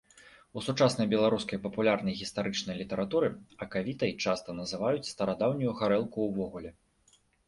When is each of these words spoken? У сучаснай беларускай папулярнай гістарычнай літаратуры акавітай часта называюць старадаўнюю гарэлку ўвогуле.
У 0.59 0.61
сучаснай 0.67 1.07
беларускай 1.09 1.59
папулярнай 1.65 2.15
гістарычнай 2.21 2.75
літаратуры 2.81 3.29
акавітай 3.65 4.11
часта 4.23 4.55
называюць 4.61 5.11
старадаўнюю 5.11 5.75
гарэлку 5.83 6.19
ўвогуле. 6.31 6.73